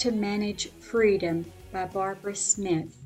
To 0.00 0.10
Manage 0.10 0.66
Freedom 0.80 1.52
by 1.70 1.84
Barbara 1.84 2.34
Smith. 2.34 2.99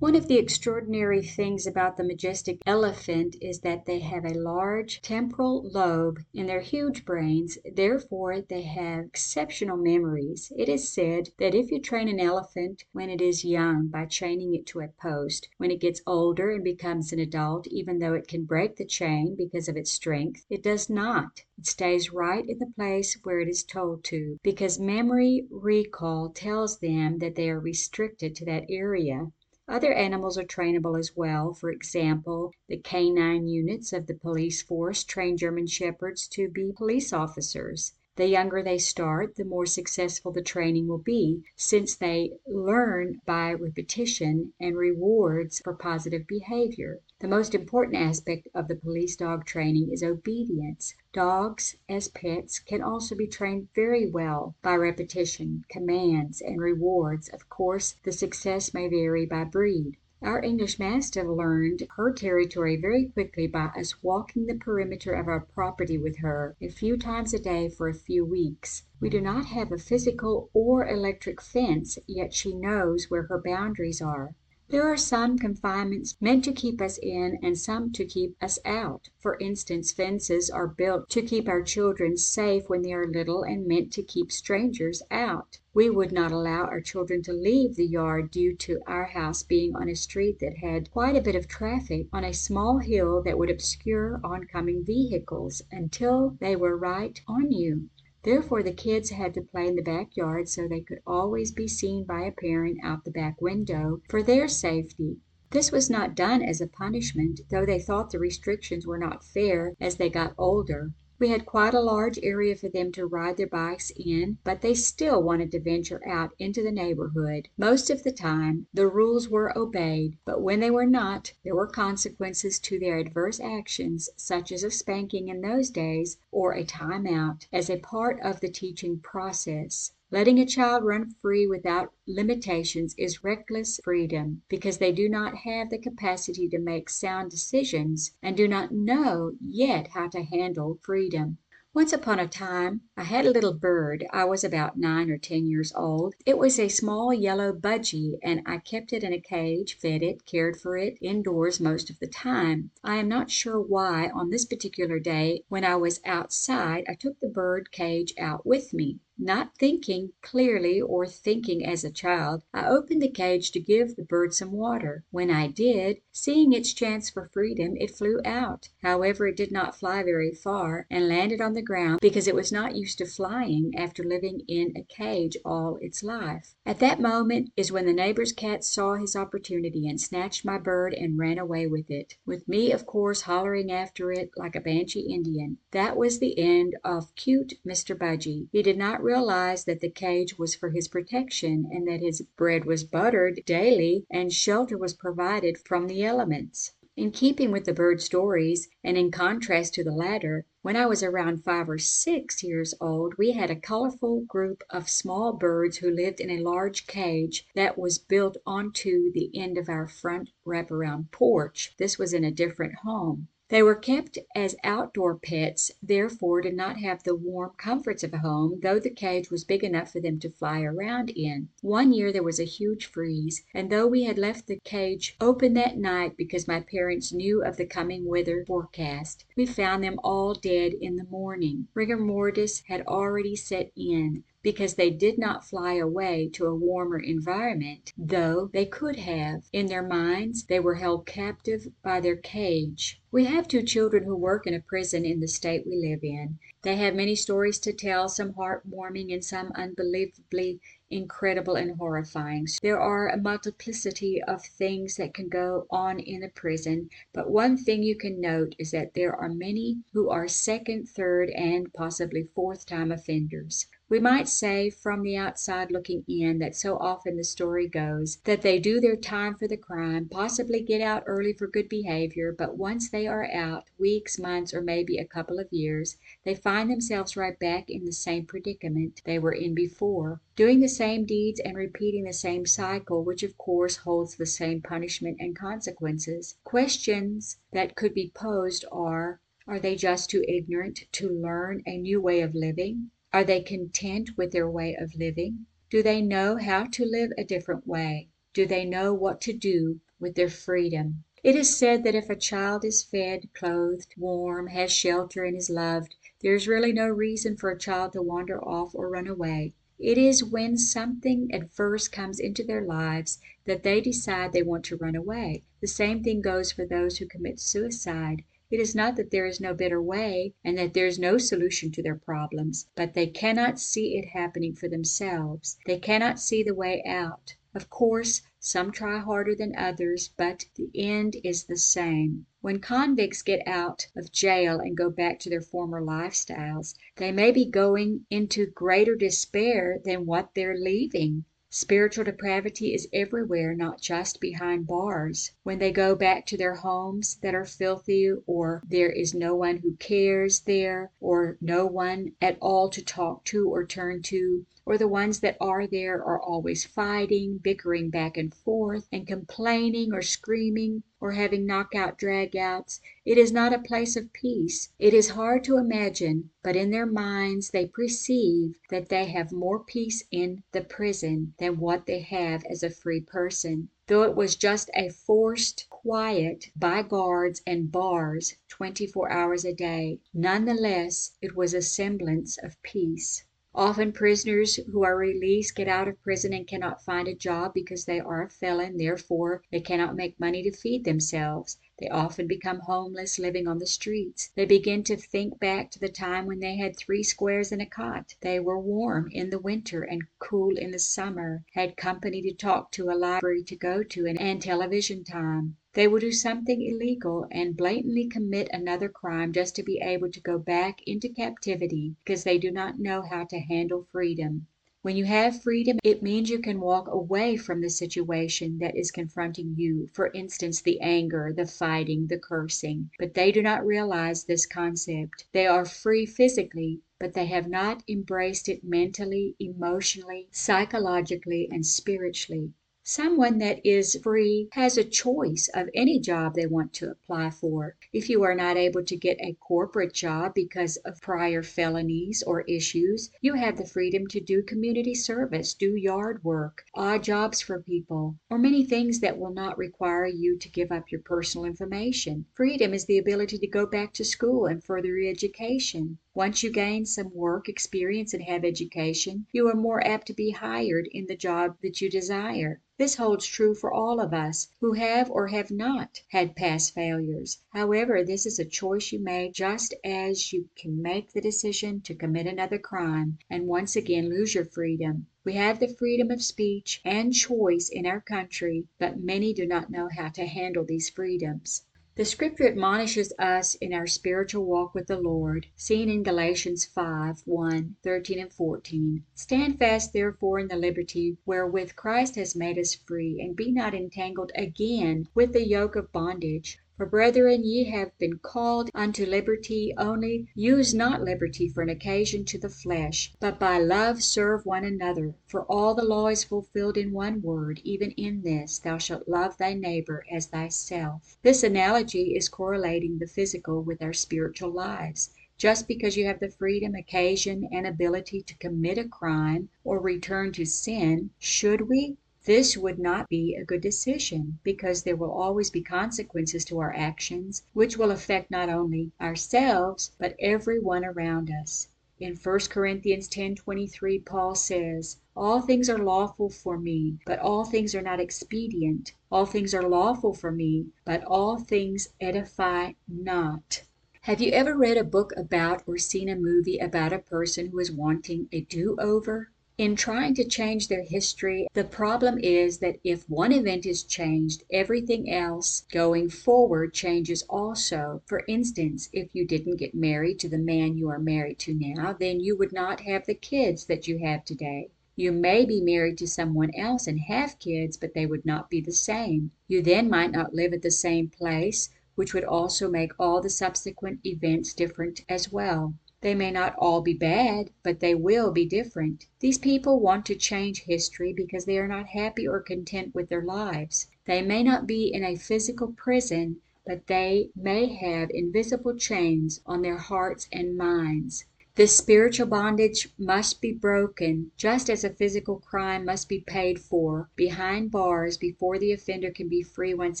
One 0.00 0.16
of 0.16 0.28
the 0.28 0.38
extraordinary 0.38 1.20
things 1.22 1.66
about 1.66 1.98
the 1.98 2.04
majestic 2.04 2.62
elephant 2.64 3.36
is 3.42 3.60
that 3.60 3.84
they 3.84 3.98
have 3.98 4.24
a 4.24 4.32
large 4.32 5.02
temporal 5.02 5.68
lobe 5.74 6.20
in 6.32 6.46
their 6.46 6.62
huge 6.62 7.04
brains, 7.04 7.58
therefore, 7.70 8.40
they 8.40 8.62
have 8.62 9.04
exceptional 9.04 9.76
memories. 9.76 10.50
It 10.56 10.70
is 10.70 10.90
said 10.90 11.28
that 11.38 11.54
if 11.54 11.70
you 11.70 11.82
train 11.82 12.08
an 12.08 12.18
elephant 12.18 12.84
when 12.92 13.10
it 13.10 13.20
is 13.20 13.44
young 13.44 13.88
by 13.88 14.06
chaining 14.06 14.54
it 14.54 14.64
to 14.68 14.80
a 14.80 14.88
post, 14.88 15.50
when 15.58 15.70
it 15.70 15.82
gets 15.82 16.00
older 16.06 16.50
and 16.50 16.64
becomes 16.64 17.12
an 17.12 17.18
adult, 17.18 17.66
even 17.66 17.98
though 17.98 18.14
it 18.14 18.26
can 18.26 18.46
break 18.46 18.76
the 18.76 18.86
chain 18.86 19.34
because 19.36 19.68
of 19.68 19.76
its 19.76 19.90
strength, 19.90 20.46
it 20.48 20.62
does 20.62 20.88
not. 20.88 21.42
It 21.58 21.66
stays 21.66 22.10
right 22.10 22.48
in 22.48 22.58
the 22.58 22.72
place 22.74 23.18
where 23.22 23.40
it 23.40 23.48
is 23.48 23.64
told 23.64 24.02
to, 24.04 24.38
because 24.42 24.80
memory 24.80 25.46
recall 25.50 26.30
tells 26.30 26.78
them 26.78 27.18
that 27.18 27.34
they 27.34 27.50
are 27.50 27.60
restricted 27.60 28.34
to 28.36 28.46
that 28.46 28.64
area. 28.70 29.30
Other 29.70 29.92
animals 29.92 30.36
are 30.36 30.44
trainable 30.44 30.98
as 30.98 31.16
well. 31.16 31.54
For 31.54 31.70
example, 31.70 32.52
the 32.68 32.78
canine 32.78 33.46
units 33.46 33.92
of 33.92 34.08
the 34.08 34.14
police 34.14 34.60
force 34.62 35.04
train 35.04 35.36
German 35.36 35.68
shepherds 35.68 36.26
to 36.30 36.48
be 36.48 36.72
police 36.76 37.12
officers. 37.12 37.92
The 38.20 38.26
younger 38.26 38.62
they 38.62 38.76
start, 38.76 39.36
the 39.36 39.46
more 39.46 39.64
successful 39.64 40.30
the 40.30 40.42
training 40.42 40.86
will 40.88 40.98
be, 40.98 41.42
since 41.56 41.96
they 41.96 42.34
learn 42.46 43.22
by 43.24 43.54
repetition 43.54 44.52
and 44.60 44.76
rewards 44.76 45.58
for 45.60 45.72
positive 45.72 46.26
behavior. 46.26 47.00
The 47.20 47.28
most 47.28 47.54
important 47.54 47.96
aspect 47.96 48.46
of 48.52 48.68
the 48.68 48.76
police 48.76 49.16
dog 49.16 49.46
training 49.46 49.88
is 49.90 50.02
obedience. 50.02 50.94
Dogs, 51.14 51.76
as 51.88 52.08
pets, 52.08 52.58
can 52.58 52.82
also 52.82 53.16
be 53.16 53.26
trained 53.26 53.68
very 53.74 54.06
well 54.06 54.54
by 54.60 54.74
repetition, 54.76 55.64
commands, 55.70 56.42
and 56.42 56.60
rewards. 56.60 57.30
Of 57.30 57.48
course, 57.48 57.94
the 58.04 58.12
success 58.12 58.74
may 58.74 58.86
vary 58.86 59.24
by 59.24 59.44
breed. 59.44 59.96
Our 60.22 60.42
English 60.42 60.78
Mastiff 60.78 61.26
learned 61.26 61.84
her 61.96 62.12
territory 62.12 62.76
very 62.76 63.06
quickly 63.06 63.46
by 63.46 63.70
us 63.74 64.02
walking 64.02 64.44
the 64.44 64.54
perimeter 64.54 65.14
of 65.14 65.28
our 65.28 65.40
property 65.40 65.96
with 65.96 66.18
her 66.18 66.56
a 66.60 66.68
few 66.68 66.98
times 66.98 67.32
a 67.32 67.38
day 67.38 67.70
for 67.70 67.88
a 67.88 67.94
few 67.94 68.26
weeks. 68.26 68.82
We 69.00 69.08
do 69.08 69.22
not 69.22 69.46
have 69.46 69.72
a 69.72 69.78
physical 69.78 70.50
or 70.52 70.86
electric 70.86 71.40
fence, 71.40 71.98
yet 72.06 72.34
she 72.34 72.54
knows 72.54 73.06
where 73.08 73.22
her 73.28 73.40
boundaries 73.42 74.02
are. 74.02 74.34
There 74.70 74.86
are 74.86 74.96
some 74.96 75.36
confinements 75.36 76.16
meant 76.20 76.44
to 76.44 76.52
keep 76.52 76.80
us 76.80 76.96
in 76.98 77.40
and 77.42 77.58
some 77.58 77.90
to 77.90 78.04
keep 78.04 78.36
us 78.40 78.56
out. 78.64 79.08
For 79.18 79.36
instance, 79.40 79.90
fences 79.90 80.48
are 80.48 80.68
built 80.68 81.10
to 81.10 81.22
keep 81.22 81.48
our 81.48 81.60
children 81.60 82.16
safe 82.16 82.68
when 82.68 82.82
they 82.82 82.92
are 82.92 83.04
little 83.04 83.42
and 83.42 83.66
meant 83.66 83.92
to 83.94 84.04
keep 84.04 84.30
strangers 84.30 85.02
out. 85.10 85.58
We 85.74 85.90
would 85.90 86.12
not 86.12 86.30
allow 86.30 86.66
our 86.66 86.80
children 86.80 87.20
to 87.22 87.32
leave 87.32 87.74
the 87.74 87.84
yard 87.84 88.30
due 88.30 88.54
to 88.58 88.80
our 88.86 89.06
house 89.06 89.42
being 89.42 89.74
on 89.74 89.88
a 89.88 89.96
street 89.96 90.38
that 90.38 90.58
had 90.58 90.92
quite 90.92 91.16
a 91.16 91.20
bit 91.20 91.34
of 91.34 91.48
traffic 91.48 92.06
on 92.12 92.22
a 92.22 92.32
small 92.32 92.78
hill 92.78 93.22
that 93.24 93.38
would 93.38 93.50
obscure 93.50 94.20
oncoming 94.22 94.84
vehicles 94.84 95.62
until 95.72 96.36
they 96.38 96.54
were 96.54 96.76
right 96.76 97.20
on 97.26 97.50
you. 97.50 97.88
Therefore 98.22 98.62
the 98.62 98.74
kids 98.74 99.08
had 99.08 99.32
to 99.32 99.40
play 99.40 99.66
in 99.66 99.76
the 99.76 99.82
back 99.82 100.14
yard 100.14 100.46
so 100.46 100.68
they 100.68 100.82
could 100.82 101.00
always 101.06 101.52
be 101.52 101.66
seen 101.66 102.04
by 102.04 102.24
a 102.24 102.32
parent 102.32 102.76
out 102.82 103.04
the 103.06 103.10
back 103.10 103.40
window 103.40 104.02
for 104.10 104.22
their 104.22 104.46
safety. 104.46 105.16
This 105.52 105.72
was 105.72 105.88
not 105.88 106.14
done 106.14 106.42
as 106.42 106.60
a 106.60 106.66
punishment, 106.66 107.40
though 107.48 107.64
they 107.64 107.80
thought 107.80 108.10
the 108.10 108.18
restrictions 108.18 108.86
were 108.86 108.98
not 108.98 109.24
fair 109.24 109.74
as 109.80 109.96
they 109.96 110.10
got 110.10 110.34
older. 110.36 110.92
We 111.20 111.28
had 111.28 111.44
quite 111.44 111.74
a 111.74 111.82
large 111.82 112.18
area 112.22 112.56
for 112.56 112.70
them 112.70 112.92
to 112.92 113.04
ride 113.04 113.36
their 113.36 113.46
bikes 113.46 113.92
in, 113.94 114.38
but 114.42 114.62
they 114.62 114.72
still 114.72 115.22
wanted 115.22 115.50
to 115.50 115.60
venture 115.60 116.00
out 116.08 116.32
into 116.38 116.62
the 116.62 116.72
neighborhood. 116.72 117.50
Most 117.58 117.90
of 117.90 118.04
the 118.04 118.10
time 118.10 118.68
the 118.72 118.88
rules 118.88 119.28
were 119.28 119.52
obeyed, 119.54 120.16
but 120.24 120.40
when 120.40 120.60
they 120.60 120.70
were 120.70 120.86
not, 120.86 121.34
there 121.44 121.54
were 121.54 121.66
consequences 121.66 122.58
to 122.60 122.78
their 122.78 122.96
adverse 122.96 123.38
actions, 123.38 124.08
such 124.16 124.50
as 124.50 124.64
a 124.64 124.70
spanking 124.70 125.28
in 125.28 125.42
those 125.42 125.68
days, 125.68 126.16
or 126.30 126.54
a 126.54 126.64
time 126.64 127.06
out, 127.06 127.46
as 127.52 127.68
a 127.68 127.76
part 127.80 128.18
of 128.22 128.40
the 128.40 128.48
teaching 128.48 128.98
process. 128.98 129.92
Letting 130.12 130.40
a 130.40 130.44
child 130.44 130.82
run 130.82 131.14
free 131.22 131.46
without 131.46 131.92
limitations 132.04 132.96
is 132.98 133.22
reckless 133.22 133.78
freedom, 133.84 134.42
because 134.48 134.78
they 134.78 134.90
do 134.90 135.08
not 135.08 135.36
have 135.44 135.70
the 135.70 135.78
capacity 135.78 136.48
to 136.48 136.58
make 136.58 136.90
sound 136.90 137.30
decisions 137.30 138.10
and 138.20 138.36
do 138.36 138.48
not 138.48 138.72
know 138.72 139.34
yet 139.40 139.90
how 139.94 140.08
to 140.08 140.24
handle 140.24 140.80
freedom. 140.82 141.38
Once 141.72 141.92
upon 141.92 142.18
a 142.18 142.26
time 142.26 142.80
I 142.96 143.04
had 143.04 143.24
a 143.24 143.30
little 143.30 143.54
bird. 143.54 144.04
I 144.12 144.24
was 144.24 144.42
about 144.42 144.76
nine 144.76 145.08
or 145.08 145.16
ten 145.16 145.46
years 145.46 145.72
old. 145.76 146.14
It 146.26 146.36
was 146.36 146.58
a 146.58 146.68
small 146.68 147.14
yellow 147.14 147.52
budgie, 147.52 148.18
and 148.24 148.42
I 148.44 148.58
kept 148.58 148.92
it 148.92 149.04
in 149.04 149.12
a 149.12 149.20
cage, 149.20 149.78
fed 149.78 150.02
it, 150.02 150.26
cared 150.26 150.60
for 150.60 150.76
it 150.76 150.98
indoors 151.00 151.60
most 151.60 151.88
of 151.88 152.00
the 152.00 152.08
time. 152.08 152.72
I 152.82 152.96
am 152.96 153.06
not 153.06 153.30
sure 153.30 153.60
why 153.60 154.10
on 154.12 154.30
this 154.30 154.44
particular 154.44 154.98
day 154.98 155.44
when 155.48 155.64
I 155.64 155.76
was 155.76 156.00
outside 156.04 156.82
I 156.88 156.94
took 156.94 157.20
the 157.20 157.28
bird 157.28 157.70
cage 157.70 158.12
out 158.18 158.44
with 158.44 158.74
me. 158.74 158.98
Not 159.22 159.58
thinking 159.58 160.12
clearly 160.22 160.80
or 160.80 161.06
thinking 161.06 161.62
as 161.62 161.84
a 161.84 161.90
child, 161.90 162.42
I 162.54 162.66
opened 162.66 163.02
the 163.02 163.10
cage 163.10 163.50
to 163.52 163.60
give 163.60 163.94
the 163.94 164.02
bird 164.02 164.32
some 164.32 164.50
water. 164.50 165.04
When 165.10 165.30
I 165.30 165.46
did, 165.46 166.00
seeing 166.10 166.54
its 166.54 166.72
chance 166.72 167.10
for 167.10 167.28
freedom, 167.30 167.76
it 167.76 167.90
flew 167.90 168.20
out. 168.24 168.70
However, 168.82 169.26
it 169.26 169.36
did 169.36 169.52
not 169.52 169.78
fly 169.78 170.02
very 170.02 170.32
far, 170.32 170.86
and 170.90 171.06
landed 171.06 171.42
on 171.42 171.52
the 171.52 171.60
ground 171.60 172.00
because 172.00 172.26
it 172.26 172.34
was 172.34 172.50
not 172.50 172.76
used 172.76 172.96
to 172.96 173.04
flying 173.04 173.72
after 173.76 174.02
living 174.02 174.40
in 174.48 174.72
a 174.74 174.84
cage 174.84 175.36
all 175.44 175.76
its 175.82 176.02
life. 176.02 176.54
At 176.64 176.78
that 176.78 176.98
moment 176.98 177.52
is 177.58 177.70
when 177.70 177.84
the 177.84 177.92
neighbor's 177.92 178.32
cat 178.32 178.64
saw 178.64 178.94
his 178.94 179.14
opportunity 179.14 179.86
and 179.86 180.00
snatched 180.00 180.46
my 180.46 180.56
bird 180.56 180.94
and 180.94 181.18
ran 181.18 181.38
away 181.38 181.66
with 181.66 181.90
it, 181.90 182.14
with 182.24 182.48
me 182.48 182.72
of 182.72 182.86
course 182.86 183.22
hollering 183.22 183.70
after 183.70 184.12
it 184.12 184.30
like 184.36 184.56
a 184.56 184.60
Banshee 184.60 185.12
Indian. 185.12 185.58
That 185.72 185.98
was 185.98 186.20
the 186.20 186.38
end 186.38 186.74
of 186.82 187.14
cute 187.16 187.58
Mr. 187.66 187.94
Budgie. 187.94 188.48
He 188.50 188.62
did 188.62 188.78
not 188.78 189.02
realize 189.10 189.64
that 189.64 189.80
the 189.80 189.90
cage 189.90 190.38
was 190.38 190.54
for 190.54 190.70
his 190.70 190.86
protection 190.86 191.68
and 191.72 191.84
that 191.88 191.98
his 191.98 192.22
bread 192.36 192.64
was 192.64 192.84
buttered 192.84 193.40
daily 193.44 194.06
and 194.08 194.32
shelter 194.32 194.78
was 194.78 194.94
provided 194.94 195.58
from 195.58 195.88
the 195.88 196.04
elements. 196.04 196.74
In 196.96 197.10
keeping 197.10 197.50
with 197.50 197.64
the 197.64 197.72
bird 197.72 198.00
stories, 198.00 198.68
and 198.84 198.96
in 198.96 199.10
contrast 199.10 199.74
to 199.74 199.82
the 199.82 199.90
latter, 199.90 200.46
when 200.62 200.76
I 200.76 200.86
was 200.86 201.02
around 201.02 201.42
five 201.42 201.68
or 201.68 201.78
six 201.78 202.44
years 202.44 202.72
old 202.80 203.14
we 203.18 203.32
had 203.32 203.50
a 203.50 203.56
colorful 203.56 204.20
group 204.28 204.62
of 204.70 204.88
small 204.88 205.32
birds 205.32 205.78
who 205.78 205.90
lived 205.90 206.20
in 206.20 206.30
a 206.30 206.42
large 206.42 206.86
cage 206.86 207.48
that 207.56 207.76
was 207.76 207.98
built 207.98 208.36
onto 208.46 209.10
the 209.12 209.30
end 209.34 209.58
of 209.58 209.68
our 209.68 209.88
front 209.88 210.30
wraparound 210.46 211.10
porch. 211.10 211.74
This 211.78 211.98
was 211.98 212.12
in 212.12 212.22
a 212.22 212.30
different 212.30 212.74
home. 212.84 213.26
They 213.50 213.64
were 213.64 213.74
kept 213.74 214.16
as 214.36 214.54
outdoor 214.62 215.16
pets, 215.18 215.72
therefore 215.82 216.40
did 216.40 216.54
not 216.54 216.76
have 216.76 217.02
the 217.02 217.16
warm 217.16 217.50
comforts 217.56 218.04
of 218.04 218.14
a 218.14 218.18
home, 218.18 218.60
though 218.62 218.78
the 218.78 218.90
cage 218.90 219.28
was 219.28 219.42
big 219.42 219.64
enough 219.64 219.90
for 219.90 220.00
them 220.00 220.20
to 220.20 220.30
fly 220.30 220.62
around 220.62 221.10
in. 221.10 221.48
One 221.60 221.92
year 221.92 222.12
there 222.12 222.22
was 222.22 222.38
a 222.38 222.44
huge 222.44 222.86
freeze, 222.86 223.42
and 223.52 223.68
though 223.68 223.88
we 223.88 224.04
had 224.04 224.18
left 224.18 224.46
the 224.46 224.60
cage 224.62 225.16
open 225.20 225.54
that 225.54 225.76
night 225.76 226.16
because 226.16 226.46
my 226.46 226.60
parents 226.60 227.12
knew 227.12 227.42
of 227.42 227.56
the 227.56 227.66
coming 227.66 228.04
weather 228.04 228.44
forecast, 228.46 229.24
we 229.36 229.46
found 229.46 229.82
them 229.82 229.98
all 230.04 230.32
dead 230.32 230.72
in 230.72 230.94
the 230.94 231.02
morning. 231.10 231.66
Rigor 231.74 231.96
mortis 231.96 232.62
had 232.68 232.82
already 232.86 233.34
set 233.34 233.72
in. 233.74 234.22
Because 234.42 234.74
they 234.74 234.90
did 234.90 235.18
not 235.18 235.44
fly 235.44 235.74
away 235.74 236.28
to 236.32 236.46
a 236.46 236.54
warmer 236.54 236.98
environment, 236.98 237.92
though 237.98 238.48
they 238.52 238.64
could 238.64 238.96
have. 238.96 239.42
In 239.52 239.66
their 239.66 239.86
minds 239.86 240.44
they 240.44 240.58
were 240.58 240.76
held 240.76 241.04
captive 241.06 241.68
by 241.82 242.00
their 242.00 242.16
cage. 242.16 243.02
We 243.12 243.24
have 243.24 243.48
two 243.48 243.62
children 243.62 244.04
who 244.04 244.16
work 244.16 244.46
in 244.46 244.54
a 244.54 244.60
prison 244.60 245.04
in 245.04 245.20
the 245.20 245.28
state 245.28 245.66
we 245.66 245.76
live 245.76 246.02
in. 246.02 246.38
They 246.62 246.76
have 246.76 246.94
many 246.94 247.14
stories 247.14 247.58
to 247.60 247.72
tell, 247.72 248.08
some 248.08 248.32
heart 248.34 248.62
warming 248.64 249.12
and 249.12 249.24
some 249.24 249.52
unbelievably 249.54 250.60
incredible 250.90 251.54
and 251.56 251.76
horrifying. 251.76 252.46
There 252.62 252.80
are 252.80 253.08
a 253.08 253.16
multiplicity 253.16 254.22
of 254.22 254.44
things 254.44 254.96
that 254.96 255.14
can 255.14 255.28
go 255.28 255.66
on 255.70 256.00
in 256.00 256.22
a 256.22 256.28
prison, 256.28 256.88
but 257.12 257.30
one 257.30 257.56
thing 257.56 257.82
you 257.82 257.96
can 257.96 258.20
note 258.20 258.54
is 258.58 258.70
that 258.70 258.94
there 258.94 259.14
are 259.14 259.28
many 259.28 259.78
who 259.92 260.10
are 260.10 260.28
second, 260.28 260.88
third, 260.88 261.30
and 261.30 261.72
possibly 261.74 262.28
fourth 262.34 262.66
time 262.66 262.90
offenders. 262.90 263.66
We 263.90 263.98
might 263.98 264.28
say, 264.28 264.70
from 264.70 265.02
the 265.02 265.16
outside 265.16 265.72
looking 265.72 266.04
in, 266.06 266.38
that 266.38 266.54
so 266.54 266.76
often 266.76 267.16
the 267.16 267.24
story 267.24 267.66
goes 267.66 268.18
that 268.22 268.42
they 268.42 268.60
do 268.60 268.78
their 268.78 268.94
time 268.94 269.34
for 269.34 269.48
the 269.48 269.56
crime, 269.56 270.08
possibly 270.08 270.62
get 270.62 270.80
out 270.80 271.02
early 271.08 271.32
for 271.32 271.48
good 271.48 271.68
behavior, 271.68 272.32
but 272.32 272.56
once 272.56 272.88
they 272.88 273.08
are 273.08 273.28
out, 273.32 273.64
weeks, 273.78 274.16
months, 274.16 274.54
or 274.54 274.60
maybe 274.60 274.96
a 274.96 275.04
couple 275.04 275.40
of 275.40 275.52
years, 275.52 275.96
they 276.22 276.36
find 276.36 276.70
themselves 276.70 277.16
right 277.16 277.36
back 277.40 277.68
in 277.68 277.84
the 277.84 277.92
same 277.92 278.26
predicament 278.26 279.02
they 279.04 279.18
were 279.18 279.32
in 279.32 279.56
before, 279.56 280.20
doing 280.36 280.60
the 280.60 280.68
same 280.68 281.04
deeds 281.04 281.40
and 281.40 281.56
repeating 281.56 282.04
the 282.04 282.12
same 282.12 282.46
cycle, 282.46 283.02
which 283.02 283.24
of 283.24 283.36
course 283.38 283.78
holds 283.78 284.14
the 284.14 284.24
same 284.24 284.62
punishment 284.62 285.16
and 285.18 285.34
consequences. 285.36 286.36
Questions 286.44 287.38
that 287.50 287.74
could 287.74 287.92
be 287.92 288.12
posed 288.14 288.64
are 288.70 289.20
Are 289.48 289.58
they 289.58 289.74
just 289.74 290.10
too 290.10 290.24
ignorant 290.28 290.84
to 290.92 291.08
learn 291.08 291.64
a 291.66 291.76
new 291.76 292.00
way 292.00 292.20
of 292.20 292.36
living? 292.36 292.92
Are 293.12 293.24
they 293.24 293.42
content 293.42 294.16
with 294.16 294.30
their 294.30 294.48
way 294.48 294.76
of 294.78 294.94
living? 294.94 295.46
Do 295.68 295.82
they 295.82 296.00
know 296.00 296.36
how 296.36 296.66
to 296.66 296.84
live 296.84 297.10
a 297.18 297.24
different 297.24 297.66
way? 297.66 298.08
Do 298.32 298.46
they 298.46 298.64
know 298.64 298.94
what 298.94 299.20
to 299.22 299.32
do 299.32 299.80
with 299.98 300.14
their 300.14 300.28
freedom? 300.28 301.02
It 301.24 301.34
is 301.34 301.56
said 301.56 301.82
that 301.82 301.96
if 301.96 302.08
a 302.08 302.14
child 302.14 302.64
is 302.64 302.84
fed, 302.84 303.34
clothed, 303.34 303.94
warm, 303.96 304.46
has 304.46 304.72
shelter, 304.72 305.24
and 305.24 305.36
is 305.36 305.50
loved, 305.50 305.96
there 306.20 306.34
is 306.36 306.46
really 306.46 306.72
no 306.72 306.88
reason 306.88 307.36
for 307.36 307.50
a 307.50 307.58
child 307.58 307.94
to 307.94 308.02
wander 308.02 308.40
off 308.44 308.74
or 308.76 308.88
run 308.88 309.08
away. 309.08 309.54
It 309.78 309.98
is 309.98 310.22
when 310.22 310.56
something 310.56 311.34
adverse 311.34 311.88
comes 311.88 312.20
into 312.20 312.44
their 312.44 312.62
lives 312.62 313.18
that 313.44 313.64
they 313.64 313.80
decide 313.80 314.32
they 314.32 314.42
want 314.44 314.64
to 314.66 314.76
run 314.76 314.94
away. 314.94 315.42
The 315.60 315.66
same 315.66 316.04
thing 316.04 316.20
goes 316.20 316.52
for 316.52 316.64
those 316.64 316.98
who 316.98 317.06
commit 317.06 317.40
suicide. 317.40 318.22
It 318.52 318.58
is 318.58 318.74
not 318.74 318.96
that 318.96 319.12
there 319.12 319.26
is 319.26 319.38
no 319.40 319.54
better 319.54 319.80
way, 319.80 320.34
and 320.42 320.58
that 320.58 320.74
there 320.74 320.88
is 320.88 320.98
no 320.98 321.18
solution 321.18 321.70
to 321.70 321.84
their 321.84 321.94
problems, 321.94 322.66
but 322.74 322.94
they 322.94 323.06
cannot 323.06 323.60
see 323.60 323.96
it 323.96 324.06
happening 324.08 324.56
for 324.56 324.66
themselves. 324.68 325.56
They 325.66 325.78
cannot 325.78 326.18
see 326.18 326.42
the 326.42 326.52
way 326.52 326.82
out. 326.84 327.36
Of 327.54 327.70
course, 327.70 328.22
some 328.40 328.72
try 328.72 328.98
harder 328.98 329.36
than 329.36 329.54
others, 329.54 330.10
but 330.16 330.46
the 330.56 330.68
end 330.74 331.14
is 331.22 331.44
the 331.44 331.56
same. 331.56 332.26
When 332.40 332.58
convicts 332.58 333.22
get 333.22 333.46
out 333.46 333.86
of 333.94 334.10
jail 334.10 334.58
and 334.58 334.76
go 334.76 334.90
back 334.90 335.20
to 335.20 335.30
their 335.30 335.40
former 335.40 335.80
lifestyles, 335.80 336.74
they 336.96 337.12
may 337.12 337.30
be 337.30 337.44
going 337.44 338.04
into 338.10 338.46
greater 338.46 338.96
despair 338.96 339.80
than 339.84 340.06
what 340.06 340.34
they're 340.34 340.58
leaving. 340.58 341.24
Spiritual 341.52 342.04
depravity 342.04 342.72
is 342.74 342.86
everywhere, 342.92 343.56
not 343.56 343.80
just 343.80 344.20
behind 344.20 344.68
bars. 344.68 345.32
When 345.42 345.58
they 345.58 345.72
go 345.72 345.96
back 345.96 346.24
to 346.26 346.36
their 346.36 346.54
homes 346.54 347.16
that 347.22 347.34
are 347.34 347.44
filthy, 347.44 348.08
or 348.24 348.62
there 348.68 348.92
is 348.92 349.14
no 349.16 349.34
one 349.34 349.56
who 349.56 349.74
cares 349.74 350.42
there, 350.42 350.92
or 351.00 351.38
no 351.40 351.66
one 351.66 352.12
at 352.22 352.38
all 352.40 352.70
to 352.70 352.84
talk 352.84 353.24
to 353.24 353.48
or 353.50 353.66
turn 353.66 354.00
to, 354.02 354.46
or 354.70 354.78
the 354.78 354.86
ones 354.86 355.18
that 355.18 355.36
are 355.40 355.66
there 355.66 355.96
are 355.96 356.20
always 356.20 356.64
fighting, 356.64 357.36
bickering 357.42 357.90
back 357.90 358.16
and 358.16 358.32
forth, 358.32 358.86
and 358.92 359.04
complaining 359.04 359.92
or 359.92 360.00
screaming 360.00 360.80
or 361.00 361.10
having 361.10 361.44
knockout 361.44 361.98
dragouts, 361.98 362.78
it 363.04 363.18
is 363.18 363.32
not 363.32 363.52
a 363.52 363.58
place 363.58 363.96
of 363.96 364.12
peace. 364.12 364.68
It 364.78 364.94
is 364.94 365.08
hard 365.08 365.42
to 365.42 365.56
imagine, 365.56 366.30
but 366.44 366.54
in 366.54 366.70
their 366.70 366.86
minds 366.86 367.50
they 367.50 367.66
perceive 367.66 368.54
that 368.70 368.90
they 368.90 369.06
have 369.06 369.32
more 369.32 369.58
peace 369.58 370.04
in 370.12 370.44
the 370.52 370.60
prison 370.60 371.34
than 371.40 371.58
what 371.58 371.86
they 371.86 371.98
have 371.98 372.44
as 372.44 372.62
a 372.62 372.70
free 372.70 373.00
person. 373.00 373.70
Though 373.88 374.04
it 374.04 374.14
was 374.14 374.36
just 374.36 374.70
a 374.76 374.90
forced 374.90 375.66
quiet 375.68 376.52
by 376.54 376.84
guards 376.84 377.42
and 377.44 377.72
bars 377.72 378.36
twenty 378.46 378.86
four 378.86 379.10
hours 379.10 379.44
a 379.44 379.52
day, 379.52 379.98
none 380.14 380.44
the 380.44 380.54
less 380.54 381.16
it 381.20 381.34
was 381.34 381.54
a 381.54 381.60
semblance 381.60 382.38
of 382.40 382.62
peace. 382.62 383.24
Often 383.54 383.92
prisoners 383.92 384.56
who 384.56 384.84
are 384.84 384.96
released 384.96 385.56
get 385.56 385.66
out 385.66 385.88
of 385.88 386.00
prison 386.02 386.32
and 386.32 386.46
cannot 386.46 386.84
find 386.84 387.08
a 387.08 387.14
job 387.14 387.52
because 387.52 387.84
they 387.84 387.98
are 387.98 388.22
a 388.22 388.30
felon, 388.30 388.76
therefore 388.76 389.42
they 389.50 389.60
cannot 389.60 389.96
make 389.96 390.20
money 390.20 390.42
to 390.44 390.52
feed 390.56 390.84
themselves. 390.84 391.58
They 391.82 391.88
often 391.88 392.26
become 392.26 392.58
homeless, 392.60 393.18
living 393.18 393.48
on 393.48 393.58
the 393.58 393.66
streets. 393.66 394.32
They 394.34 394.44
begin 394.44 394.84
to 394.84 394.96
think 394.96 395.40
back 395.40 395.70
to 395.70 395.78
the 395.78 395.88
time 395.88 396.26
when 396.26 396.40
they 396.40 396.56
had 396.56 396.76
three 396.76 397.02
squares 397.02 397.52
and 397.52 397.62
a 397.62 397.64
cot. 397.64 398.16
They 398.20 398.38
were 398.38 398.58
warm 398.60 399.08
in 399.12 399.30
the 399.30 399.38
winter 399.38 399.82
and 399.82 400.02
cool 400.18 400.58
in 400.58 400.72
the 400.72 400.78
summer, 400.78 401.42
had 401.54 401.78
company 401.78 402.20
to 402.20 402.34
talk 402.34 402.70
to, 402.72 402.90
a 402.90 402.92
library 402.92 403.42
to 403.44 403.56
go 403.56 403.82
to, 403.82 404.06
and 404.06 404.42
television 404.42 405.04
time. 405.04 405.56
They 405.72 405.88
will 405.88 406.00
do 406.00 406.12
something 406.12 406.60
illegal 406.60 407.26
and 407.30 407.56
blatantly 407.56 408.08
commit 408.08 408.48
another 408.52 408.90
crime 408.90 409.32
just 409.32 409.56
to 409.56 409.62
be 409.62 409.78
able 409.82 410.10
to 410.10 410.20
go 410.20 410.38
back 410.38 410.82
into 410.86 411.08
captivity 411.08 411.96
because 412.04 412.24
they 412.24 412.36
do 412.36 412.50
not 412.50 412.78
know 412.78 413.00
how 413.00 413.24
to 413.24 413.38
handle 413.38 413.88
freedom. 413.90 414.48
When 414.82 414.96
you 414.96 415.04
have 415.04 415.42
freedom, 415.42 415.78
it 415.84 416.02
means 416.02 416.30
you 416.30 416.38
can 416.38 416.58
walk 416.58 416.88
away 416.88 417.36
from 417.36 417.60
the 417.60 417.68
situation 417.68 418.56
that 418.60 418.74
is 418.74 418.90
confronting 418.90 419.54
you, 419.58 419.88
for 419.92 420.10
instance, 420.14 420.62
the 420.62 420.80
anger, 420.80 421.34
the 421.36 421.44
fighting, 421.44 422.06
the 422.06 422.18
cursing. 422.18 422.88
But 422.98 423.12
they 423.12 423.30
do 423.30 423.42
not 423.42 423.66
realize 423.66 424.24
this 424.24 424.46
concept. 424.46 425.26
They 425.32 425.46
are 425.46 425.66
free 425.66 426.06
physically, 426.06 426.80
but 426.98 427.12
they 427.12 427.26
have 427.26 427.46
not 427.46 427.82
embraced 427.88 428.48
it 428.48 428.64
mentally, 428.64 429.36
emotionally, 429.38 430.28
psychologically, 430.30 431.46
and 431.50 431.66
spiritually. 431.66 432.54
Someone 432.82 433.36
that 433.38 433.60
is 433.62 433.94
free 434.02 434.48
has 434.52 434.78
a 434.78 434.84
choice 434.84 435.50
of 435.52 435.68
any 435.74 436.00
job 436.00 436.34
they 436.34 436.46
want 436.46 436.72
to 436.72 436.90
apply 436.90 437.28
for. 437.28 437.76
If 437.92 438.08
you 438.08 438.22
are 438.22 438.34
not 438.34 438.56
able 438.56 438.82
to 438.84 438.96
get 438.96 439.20
a 439.20 439.36
corporate 439.38 439.92
job 439.92 440.32
because 440.34 440.78
of 440.78 441.00
prior 441.02 441.42
felonies 441.42 442.22
or 442.26 442.40
issues, 442.48 443.10
you 443.20 443.34
have 443.34 443.58
the 443.58 443.66
freedom 443.66 444.06
to 444.08 444.20
do 444.20 444.42
community 444.42 444.94
service, 444.94 445.52
do 445.52 445.76
yard 445.76 446.24
work, 446.24 446.64
odd 446.74 447.02
jobs 447.02 447.42
for 447.42 447.60
people, 447.60 448.16
or 448.30 448.38
many 448.38 448.64
things 448.64 449.00
that 449.00 449.18
will 449.18 449.34
not 449.34 449.58
require 449.58 450.06
you 450.06 450.38
to 450.38 450.48
give 450.48 450.72
up 450.72 450.90
your 450.90 451.02
personal 451.02 451.44
information. 451.44 452.24
Freedom 452.32 452.72
is 452.72 452.86
the 452.86 452.96
ability 452.96 453.36
to 453.36 453.46
go 453.46 453.66
back 453.66 453.92
to 453.92 454.04
school 454.04 454.46
and 454.46 454.64
further 454.64 454.96
your 454.96 455.10
education. 455.10 455.98
Once 456.12 456.42
you 456.42 456.50
gain 456.50 456.84
some 456.84 457.14
work 457.14 457.48
experience 457.48 458.12
and 458.12 458.24
have 458.24 458.44
education, 458.44 459.26
you 459.30 459.46
are 459.46 459.54
more 459.54 459.86
apt 459.86 460.08
to 460.08 460.12
be 460.12 460.30
hired 460.30 460.88
in 460.90 461.06
the 461.06 461.14
job 461.14 461.56
that 461.62 461.80
you 461.80 461.88
desire. 461.88 462.60
This 462.78 462.96
holds 462.96 463.26
true 463.26 463.54
for 463.54 463.72
all 463.72 464.00
of 464.00 464.12
us 464.12 464.48
who 464.58 464.72
have 464.72 465.08
or 465.08 465.28
have 465.28 465.52
not 465.52 466.02
had 466.08 466.34
past 466.34 466.74
failures. 466.74 467.38
However, 467.50 468.02
this 468.02 468.26
is 468.26 468.40
a 468.40 468.44
choice 468.44 468.90
you 468.90 468.98
make 468.98 469.34
just 469.34 469.72
as 469.84 470.32
you 470.32 470.48
can 470.56 470.82
make 470.82 471.12
the 471.12 471.20
decision 471.20 471.80
to 471.82 471.94
commit 471.94 472.26
another 472.26 472.58
crime 472.58 473.18
and 473.30 473.46
once 473.46 473.76
again 473.76 474.08
lose 474.08 474.34
your 474.34 474.46
freedom. 474.46 475.06
We 475.24 475.34
have 475.34 475.60
the 475.60 475.68
freedom 475.68 476.10
of 476.10 476.24
speech 476.24 476.80
and 476.84 477.12
choice 477.12 477.68
in 477.68 477.86
our 477.86 478.00
country, 478.00 478.66
but 478.80 478.98
many 478.98 479.32
do 479.32 479.46
not 479.46 479.70
know 479.70 479.88
how 479.94 480.08
to 480.08 480.26
handle 480.26 480.64
these 480.64 480.90
freedoms. 480.90 481.66
The 482.00 482.06
scripture 482.06 482.48
admonishes 482.48 483.12
us 483.18 483.56
in 483.56 483.74
our 483.74 483.86
spiritual 483.86 484.46
walk 484.46 484.74
with 484.74 484.86
the 484.86 484.98
Lord, 484.98 485.48
seen 485.54 485.90
in 485.90 486.02
Galatians 486.02 486.64
5 486.64 487.20
1, 487.26 487.76
13, 487.82 488.18
and 488.18 488.32
14. 488.32 489.04
Stand 489.14 489.58
fast, 489.58 489.92
therefore, 489.92 490.38
in 490.38 490.48
the 490.48 490.56
liberty 490.56 491.18
wherewith 491.26 491.76
Christ 491.76 492.14
has 492.14 492.34
made 492.34 492.56
us 492.56 492.74
free, 492.74 493.20
and 493.20 493.36
be 493.36 493.52
not 493.52 493.74
entangled 493.74 494.32
again 494.34 495.08
with 495.14 495.34
the 495.34 495.46
yoke 495.46 495.76
of 495.76 495.92
bondage. 495.92 496.58
For 496.80 496.86
brethren, 496.86 497.44
ye 497.44 497.64
have 497.64 497.90
been 497.98 498.20
called 498.20 498.70
unto 498.74 499.04
liberty: 499.04 499.74
only 499.76 500.28
use 500.34 500.72
not 500.72 501.02
liberty 501.02 501.46
for 501.46 501.60
an 501.62 501.68
occasion 501.68 502.24
to 502.24 502.38
the 502.38 502.48
flesh, 502.48 503.12
but 503.20 503.38
by 503.38 503.58
love 503.58 504.02
serve 504.02 504.46
one 504.46 504.64
another. 504.64 505.14
For 505.26 505.42
all 505.42 505.74
the 505.74 505.84
law 505.84 506.06
is 506.08 506.24
fulfilled 506.24 506.78
in 506.78 506.92
one 506.92 507.20
word, 507.20 507.60
even 507.64 507.90
in 507.98 508.22
this, 508.22 508.58
Thou 508.58 508.78
shalt 508.78 509.06
love 509.06 509.36
thy 509.36 509.52
neighbor 509.52 510.06
as 510.10 510.28
thyself. 510.28 511.18
This 511.22 511.42
analogy 511.42 512.16
is 512.16 512.30
correlating 512.30 512.96
the 512.96 513.06
physical 513.06 513.60
with 513.62 513.82
our 513.82 513.92
spiritual 513.92 514.50
lives. 514.50 515.10
Just 515.36 515.68
because 515.68 515.98
you 515.98 516.06
have 516.06 516.20
the 516.20 516.30
freedom, 516.30 516.74
occasion, 516.74 517.46
and 517.52 517.66
ability 517.66 518.22
to 518.22 518.38
commit 518.38 518.78
a 518.78 518.88
crime 518.88 519.50
or 519.64 519.80
return 519.80 520.32
to 520.32 520.46
sin, 520.46 521.10
should 521.18 521.68
we? 521.68 521.98
This 522.30 522.56
would 522.56 522.78
not 522.78 523.08
be 523.08 523.34
a 523.34 523.44
good 523.44 523.60
decision, 523.60 524.38
because 524.44 524.84
there 524.84 524.94
will 524.94 525.10
always 525.10 525.50
be 525.50 525.62
consequences 525.62 526.44
to 526.44 526.60
our 526.60 526.72
actions 526.72 527.42
which 527.54 527.76
will 527.76 527.90
affect 527.90 528.30
not 528.30 528.48
only 528.48 528.92
ourselves 529.00 529.90
but 529.98 530.14
every 530.20 530.60
one 530.60 530.84
around 530.84 531.28
us. 531.28 531.66
In 531.98 532.14
1 532.14 532.48
Corinthians 532.48 533.08
10:23 533.08 533.98
Paul 533.98 534.36
says, 534.36 535.00
"All 535.16 535.40
things 535.40 535.68
are 535.68 535.82
lawful 535.82 536.28
for 536.28 536.56
me, 536.56 537.00
but 537.04 537.18
all 537.18 537.44
things 537.44 537.74
are 537.74 537.82
not 537.82 537.98
expedient. 537.98 538.92
All 539.10 539.26
things 539.26 539.52
are 539.52 539.68
lawful 539.68 540.14
for 540.14 540.30
me, 540.30 540.66
but 540.84 541.02
all 541.02 541.36
things 541.36 541.88
edify 542.00 542.74
not." 542.86 543.64
Have 544.02 544.20
you 544.20 544.30
ever 544.30 544.56
read 544.56 544.76
a 544.76 544.84
book 544.84 545.12
about 545.16 545.64
or 545.66 545.78
seen 545.78 546.08
a 546.08 546.14
movie 546.14 546.58
about 546.58 546.92
a 546.92 547.00
person 547.00 547.46
who 547.48 547.58
is 547.58 547.72
wanting 547.72 548.28
a 548.30 548.42
do-over? 548.42 549.32
In 549.60 549.76
trying 549.76 550.14
to 550.14 550.24
change 550.24 550.68
their 550.68 550.84
history, 550.84 551.46
the 551.52 551.64
problem 551.64 552.18
is 552.18 552.60
that 552.60 552.78
if 552.82 553.06
one 553.10 553.30
event 553.30 553.66
is 553.66 553.82
changed, 553.82 554.42
everything 554.50 555.10
else 555.10 555.66
going 555.70 556.08
forward 556.08 556.72
changes 556.72 557.24
also. 557.28 558.00
For 558.06 558.22
instance, 558.26 558.88
if 558.94 559.14
you 559.14 559.26
didn't 559.26 559.58
get 559.58 559.74
married 559.74 560.18
to 560.20 560.30
the 560.30 560.38
man 560.38 560.78
you 560.78 560.88
are 560.88 560.98
married 560.98 561.38
to 561.40 561.52
now, 561.52 561.92
then 561.92 562.20
you 562.20 562.38
would 562.38 562.54
not 562.54 562.80
have 562.84 563.04
the 563.04 563.12
kids 563.12 563.66
that 563.66 563.86
you 563.86 563.98
have 563.98 564.24
today. 564.24 564.70
You 564.96 565.12
may 565.12 565.44
be 565.44 565.60
married 565.60 565.98
to 565.98 566.08
someone 566.08 566.54
else 566.54 566.86
and 566.86 566.98
have 566.98 567.38
kids, 567.38 567.76
but 567.76 567.92
they 567.92 568.06
would 568.06 568.24
not 568.24 568.48
be 568.48 568.62
the 568.62 568.72
same. 568.72 569.30
You 569.46 569.60
then 569.60 569.90
might 569.90 570.10
not 570.10 570.32
live 570.32 570.54
at 570.54 570.62
the 570.62 570.70
same 570.70 571.08
place, 571.08 571.68
which 571.96 572.14
would 572.14 572.24
also 572.24 572.70
make 572.70 572.92
all 572.98 573.20
the 573.20 573.28
subsequent 573.28 574.00
events 574.06 574.54
different 574.54 575.02
as 575.06 575.30
well. 575.30 575.74
They 576.02 576.14
may 576.14 576.30
not 576.30 576.54
all 576.56 576.80
be 576.80 576.94
bad, 576.94 577.50
but 577.62 577.80
they 577.80 577.94
will 577.94 578.30
be 578.32 578.46
different. 578.46 579.04
These 579.18 579.36
people 579.36 579.80
want 579.80 580.06
to 580.06 580.14
change 580.14 580.62
history 580.62 581.12
because 581.12 581.44
they 581.44 581.58
are 581.58 581.68
not 581.68 581.88
happy 581.88 582.26
or 582.26 582.40
content 582.40 582.94
with 582.94 583.10
their 583.10 583.20
lives. 583.20 583.86
They 584.06 584.22
may 584.22 584.42
not 584.42 584.66
be 584.66 584.90
in 584.90 585.04
a 585.04 585.16
physical 585.16 585.74
prison, 585.76 586.40
but 586.66 586.86
they 586.86 587.28
may 587.36 587.66
have 587.66 588.08
invisible 588.14 588.76
chains 588.76 589.42
on 589.44 589.60
their 589.60 589.76
hearts 589.76 590.26
and 590.32 590.56
minds. 590.56 591.26
This 591.56 591.76
spiritual 591.76 592.28
bondage 592.28 592.88
must 592.96 593.42
be 593.42 593.52
broken, 593.52 594.30
just 594.38 594.70
as 594.70 594.84
a 594.84 594.94
physical 594.94 595.38
crime 595.40 595.84
must 595.84 596.08
be 596.08 596.20
paid 596.20 596.60
for 596.60 597.10
behind 597.14 597.70
bars 597.70 598.16
before 598.16 598.58
the 598.58 598.72
offender 598.72 599.10
can 599.10 599.28
be 599.28 599.42
free 599.42 599.74
once 599.74 600.00